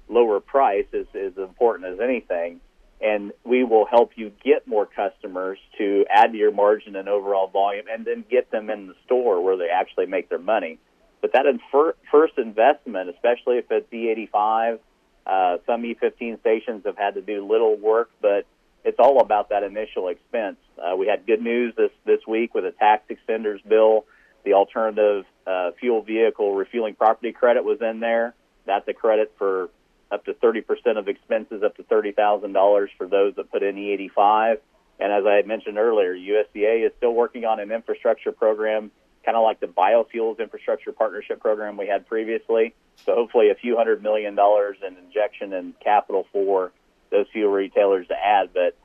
[0.10, 2.60] lower price is as important as anything,
[3.00, 7.48] and we will help you get more customers to add to your margin and overall
[7.48, 10.80] volume, and then get them in the store where they actually make their money.
[11.22, 14.80] But that infer- first investment, especially if it's E85,
[15.26, 18.46] uh, some E15 stations have had to do little work, but
[18.84, 20.58] it's all about that initial expense.
[20.78, 24.06] Uh, we had good news this this week with a tax extenders bill.
[24.46, 28.34] The alternative uh, fuel vehicle refueling property credit was in there.
[28.66, 29.70] That's a credit for
[30.12, 30.64] up to 30%
[30.98, 34.58] of expenses, up to $30,000 for those that put in E85.
[35.00, 38.92] And as I had mentioned earlier, USDA is still working on an infrastructure program,
[39.26, 42.74] kind of like the biofuels infrastructure partnership program we had previously.
[43.06, 46.72] So hopefully, a few hundred million dollars in injection and capital for
[47.12, 48.50] those fuel retailers to add.
[48.54, 48.78] But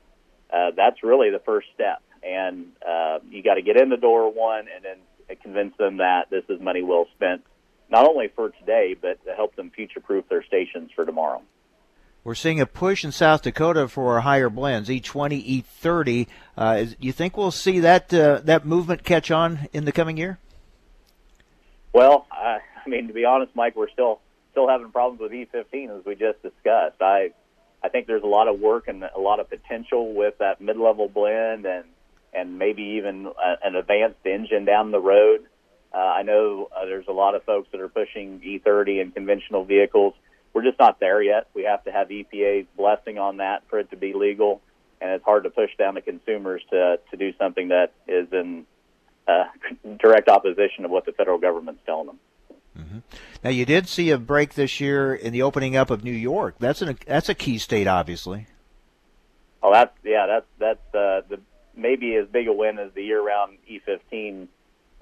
[0.55, 4.31] uh, that's really the first step, and uh, you got to get in the door
[4.31, 4.97] one, and then
[5.41, 7.43] convince them that this is money well spent,
[7.89, 11.41] not only for today, but to help them future-proof their stations for tomorrow.
[12.25, 16.25] We're seeing a push in South Dakota for higher blends, E20, E30.
[16.57, 20.17] Uh, is, you think we'll see that uh, that movement catch on in the coming
[20.17, 20.39] year?
[21.93, 25.99] Well, I, I mean, to be honest, Mike, we're still still having problems with E15
[25.99, 26.99] as we just discussed.
[26.99, 27.33] I
[27.83, 31.09] I think there's a lot of work and a lot of potential with that mid-level
[31.09, 31.85] blend and
[32.33, 35.45] and maybe even a, an advanced engine down the road.
[35.93, 39.63] Uh, I know uh, there's a lot of folks that are pushing E30 in conventional
[39.63, 40.15] vehicles
[40.55, 41.49] we're just not there yet.
[41.53, 44.61] We have to have EPA's blessing on that for it to be legal,
[45.01, 48.65] and it's hard to push down the consumers to to do something that is in
[49.27, 49.43] uh,
[49.99, 52.19] direct opposition of what the federal government's telling them.
[52.79, 52.99] Mm-hmm.
[53.43, 56.55] Now, you did see a break this year in the opening up of New York.
[56.57, 58.47] That's an that's a key state, obviously.
[59.61, 61.41] Oh, that's yeah, that's that's uh, the
[61.75, 64.47] maybe as big a win as the year-round E15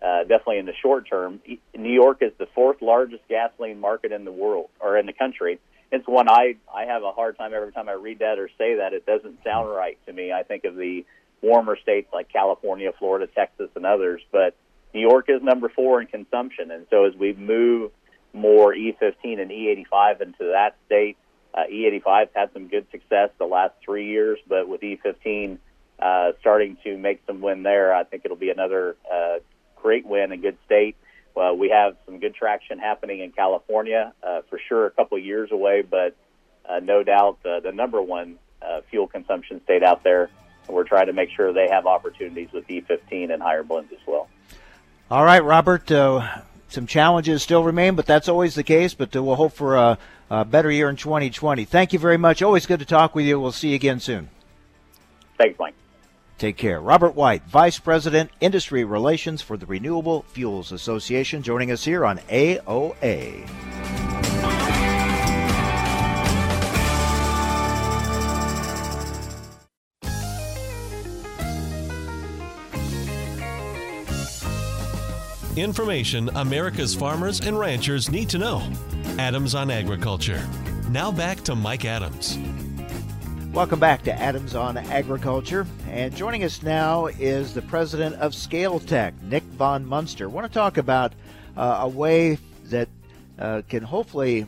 [0.03, 1.41] uh, definitely in the short term.
[1.75, 5.59] New York is the fourth largest gasoline market in the world or in the country.
[5.91, 8.75] It's one I I have a hard time every time I read that or say
[8.75, 8.93] that.
[8.93, 10.31] It doesn't sound right to me.
[10.33, 11.05] I think of the
[11.41, 14.55] warmer states like California, Florida, Texas, and others, but
[14.93, 16.71] New York is number four in consumption.
[16.71, 17.91] And so as we move
[18.33, 21.17] more E15 and E85 into that state,
[21.53, 25.59] uh, E85's had some good success the last three years, but with E15
[25.99, 29.39] uh, starting to make some win there, I think it'll be another uh,
[29.83, 30.95] great win in good state.
[31.35, 35.23] Uh, we have some good traction happening in California, uh, for sure, a couple of
[35.23, 36.15] years away, but
[36.67, 40.29] uh, no doubt uh, the number one uh, fuel consumption state out there.
[40.67, 44.29] We're trying to make sure they have opportunities with E15 and higher blends as well.
[45.11, 45.91] All right, Robert.
[45.91, 48.93] Uh, some challenges still remain, but that's always the case.
[48.93, 49.97] But uh, we'll hope for a,
[50.29, 51.65] a better year in 2020.
[51.65, 52.41] Thank you very much.
[52.41, 53.39] Always good to talk with you.
[53.39, 54.29] We'll see you again soon.
[55.37, 55.75] Thanks, Mike.
[56.37, 56.81] Take care.
[56.81, 62.17] Robert White, Vice President, Industry Relations for the Renewable Fuels Association, joining us here on
[62.29, 63.47] AOA.
[75.55, 78.67] Information America's farmers and ranchers need to know.
[79.19, 80.41] Adams on Agriculture.
[80.89, 82.39] Now back to Mike Adams.
[83.53, 85.67] Welcome back to Adams on Agriculture.
[85.87, 90.25] And joining us now is the president of Scale-Tec, Nick Von Munster.
[90.25, 91.13] I want to talk about
[91.55, 92.89] uh, a way that
[93.37, 94.47] uh, can hopefully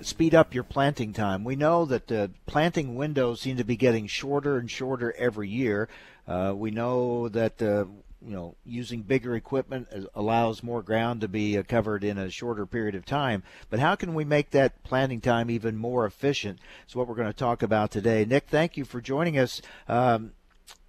[0.00, 1.42] speed up your planting time.
[1.42, 5.88] We know that the planting windows seem to be getting shorter and shorter every year.
[6.28, 7.86] Uh, we know that uh,
[8.26, 12.66] you know, using bigger equipment allows more ground to be uh, covered in a shorter
[12.66, 13.44] period of time.
[13.70, 16.58] But how can we make that planting time even more efficient?
[16.88, 18.24] Is what we're going to talk about today.
[18.24, 19.62] Nick, thank you for joining us.
[19.86, 20.32] Um,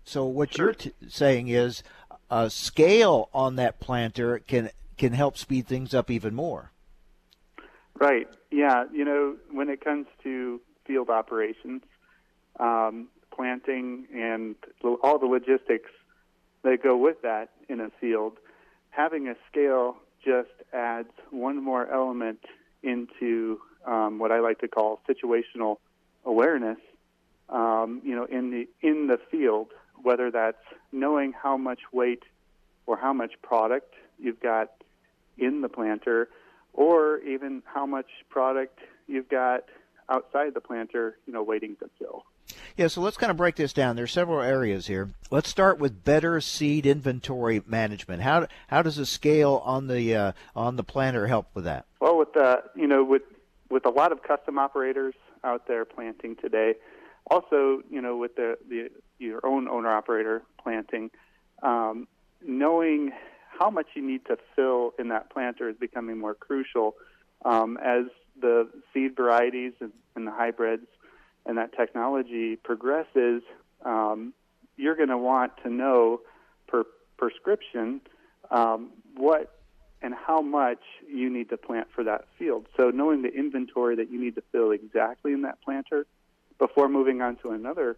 [0.04, 0.66] so what sure.
[0.66, 1.84] you're t- saying is
[2.32, 6.72] a scale on that planter can can help speed things up even more.
[8.00, 8.28] Right.
[8.50, 8.86] Yeah.
[8.92, 11.84] You know, when it comes to field operations,
[12.60, 14.56] um, planting and
[15.04, 15.92] all the logistics
[16.64, 18.34] that go with that in a field,
[18.90, 22.40] having a scale just adds one more element
[22.84, 25.78] into um, what I like to call situational
[26.26, 26.78] awareness.
[27.50, 29.70] Um, you know, in the in the field,
[30.02, 32.24] whether that's knowing how much weight
[32.86, 34.72] or how much product you've got
[35.38, 36.28] in the planter,
[36.74, 39.64] or even how much product you've got
[40.10, 42.26] outside the planter, you know, waiting to fill.
[42.76, 43.96] Yeah, so let's kind of break this down.
[43.96, 45.10] There's several areas here.
[45.32, 48.22] Let's start with better seed inventory management.
[48.22, 51.86] How how does a scale on the uh, on the planter help with that?
[52.00, 53.24] Well, with the you know with
[53.70, 56.76] with a lot of custom operators out there planting today,
[57.30, 58.90] also you know with the, the
[59.20, 61.12] your own owner operator planting,
[61.64, 62.08] um,
[62.46, 63.12] knowing
[63.60, 66.96] how much you need to fill in that planter is becoming more crucial
[67.44, 68.06] um, as
[68.40, 70.86] the seed varieties and, and the hybrids
[71.48, 73.42] and that technology progresses,
[73.84, 74.34] um,
[74.76, 76.22] you're going to want to know
[76.68, 76.84] per
[77.18, 78.02] prescription
[78.52, 79.54] um, what
[80.02, 80.82] and how much
[81.12, 82.68] you need to plant for that field.
[82.78, 86.06] So knowing the inventory that you need to fill exactly in that planter
[86.60, 87.98] before moving on to another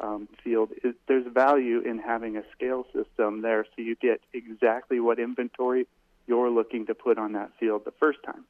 [0.00, 5.00] um, field, is, there's value in having a scale system there so you get exactly
[5.00, 5.86] what inventory
[6.26, 8.44] you're looking to put on that field the first time.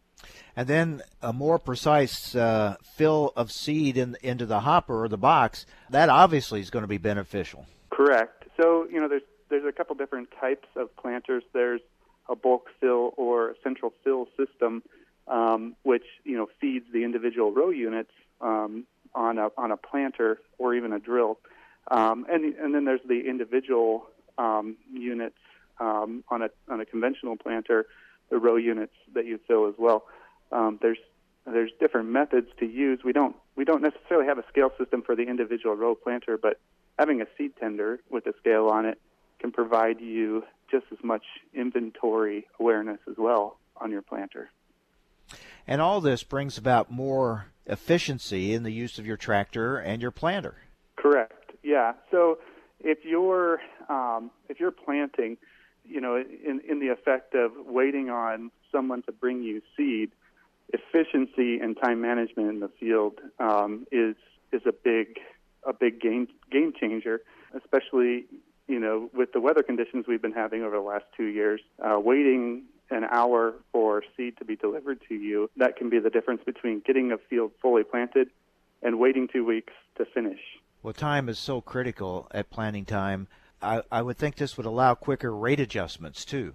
[0.56, 5.18] And then a more precise uh, fill of seed in, into the hopper or the
[5.18, 7.66] box, that obviously is going to be beneficial.
[7.90, 8.44] Correct.
[8.56, 11.42] So, you know, there's there's a couple different types of planters.
[11.52, 11.80] There's
[12.28, 14.82] a bulk fill or a central fill system,
[15.26, 20.38] um, which you know feeds the individual row units um, on a on a planter
[20.58, 21.38] or even a drill,
[21.90, 24.06] um, and and then there's the individual
[24.36, 25.38] um, units
[25.80, 27.86] um, on a on a conventional planter,
[28.30, 30.04] the row units that you fill as well.
[30.52, 30.98] Um, there's
[31.46, 33.00] there's different methods to use.
[33.04, 36.60] We don't we don't necessarily have a scale system for the individual row planter, but
[36.98, 39.00] having a seed tender with a scale on it
[39.38, 41.24] can provide you just as much
[41.54, 44.50] inventory awareness as well on your planter.
[45.66, 50.10] And all this brings about more efficiency in the use of your tractor and your
[50.10, 50.56] planter.
[50.96, 51.52] Correct.
[51.62, 51.92] Yeah.
[52.10, 52.38] So
[52.80, 55.36] if you're um, if you're planting,
[55.89, 60.11] you know, in in the effect of waiting on someone to bring you seed,
[60.72, 64.16] efficiency and time management in the field um, is
[64.53, 65.18] is a big
[65.66, 67.22] a big game game changer,
[67.55, 68.26] especially
[68.66, 71.61] you know with the weather conditions we've been having over the last two years.
[71.82, 76.09] Uh, waiting an hour for seed to be delivered to you that can be the
[76.11, 78.30] difference between getting a field fully planted
[78.82, 80.41] and waiting two weeks to finish.
[80.82, 83.26] Well, time is so critical at planting time.
[83.61, 86.54] I, I would think this would allow quicker rate adjustments too.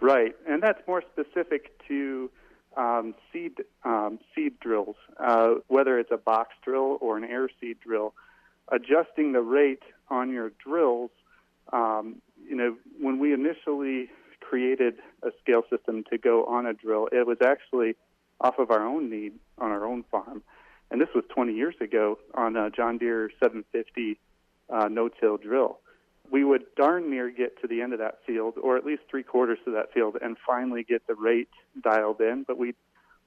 [0.00, 2.30] Right, and that's more specific to
[2.76, 3.52] um, seed
[3.84, 8.14] um, seed drills, uh, whether it's a box drill or an air seed drill.
[8.68, 11.10] Adjusting the rate on your drills,
[11.72, 12.16] um,
[12.48, 14.10] you know, when we initially
[14.40, 17.94] created a scale system to go on a drill, it was actually
[18.40, 20.42] off of our own need on our own farm,
[20.90, 24.18] and this was 20 years ago on a John Deere 750
[24.70, 25.78] uh, no-till drill
[26.30, 29.22] we would darn near get to the end of that field, or at least three
[29.22, 31.48] quarters of that field, and finally get the rate
[31.82, 32.44] dialed in.
[32.46, 32.76] But we'd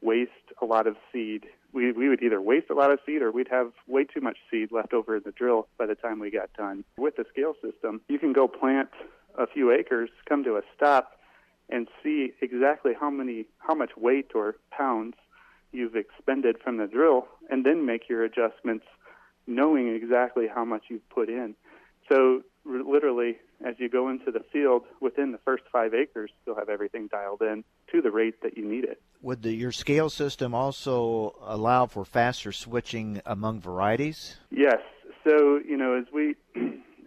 [0.02, 0.32] waste
[0.62, 1.46] a lot of seed.
[1.74, 4.38] We we would either waste a lot of seed, or we'd have way too much
[4.50, 6.84] seed left over in the drill by the time we got done.
[6.98, 8.90] With the scale system, you can go plant
[9.38, 11.20] a few acres, come to a stop,
[11.70, 15.16] and see exactly how many how much weight or pounds
[15.72, 18.86] you've expended from the drill, and then make your adjustments,
[19.46, 21.56] knowing exactly how much you've put in.
[22.10, 26.70] So literally, as you go into the field, within the first five acres, you'll have
[26.70, 29.02] everything dialed in to the rate that you need it.
[29.22, 34.38] Would the, your scale system also allow for faster switching among varieties?
[34.52, 34.80] Yes.
[35.28, 36.36] So you know, as we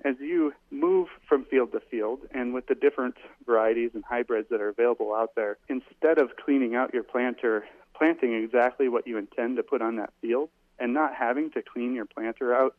[0.04, 4.60] as you move from field to field, and with the different varieties and hybrids that
[4.60, 9.56] are available out there, instead of cleaning out your planter, planting exactly what you intend
[9.56, 10.48] to put on that field,
[10.78, 12.74] and not having to clean your planter out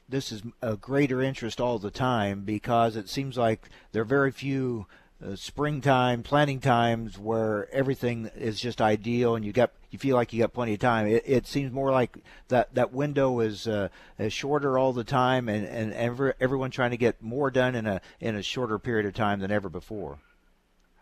[0.09, 4.31] this is a greater interest all the time because it seems like there are very
[4.31, 4.87] few–
[5.25, 10.33] uh, springtime planting times where everything is just ideal and you got you feel like
[10.33, 11.07] you got plenty of time.
[11.07, 13.89] It, it seems more like that that window is uh,
[14.19, 17.87] is shorter all the time, and and every, everyone trying to get more done in
[17.87, 20.19] a in a shorter period of time than ever before.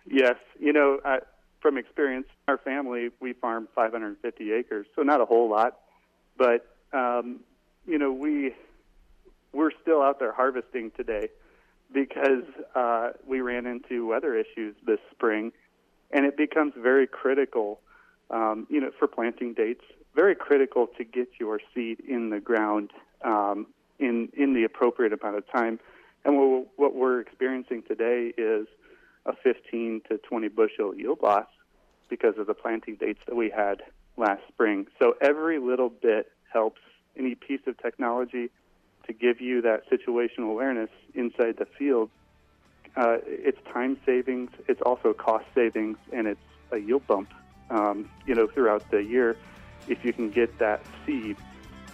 [0.07, 1.21] Yes, you know, I,
[1.61, 5.79] from experience, our family we farm 550 acres, so not a whole lot,
[6.37, 7.41] but um,
[7.87, 8.55] you know we
[9.53, 11.31] we're still out there harvesting today
[11.93, 15.53] because uh, we ran into weather issues this spring,
[16.11, 17.81] and it becomes very critical,
[18.31, 19.85] um, you know, for planting dates.
[20.15, 22.91] Very critical to get your seed in the ground
[23.25, 23.67] um,
[23.99, 25.81] in in the appropriate amount of time.
[26.25, 28.67] And what, what we're experiencing today is
[29.27, 31.47] a 15 to 20 bushel yield loss
[32.09, 33.83] because of the planting dates that we had
[34.17, 34.87] last spring.
[34.99, 36.81] So every little bit helps.
[37.17, 38.51] Any piece of technology
[39.07, 42.11] to give you that situational awareness inside the field.
[42.97, 46.41] Uh, it's time savings, it's also cost savings, and it's
[46.71, 47.33] a yield bump.
[47.71, 49.37] Um, you know, throughout the year,
[49.89, 51.37] if you can get that seed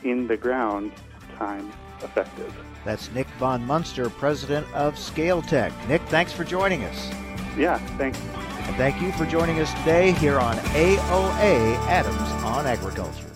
[0.02, 0.92] in the ground,
[1.38, 2.54] time effective.
[2.84, 5.72] That's Nick Von Munster, president of Scale-Tec.
[5.88, 7.10] Nick, thanks for joining us.
[7.56, 8.18] Yeah, thanks.
[8.18, 13.29] And thank you for joining us today here on AOA Adams on Agriculture.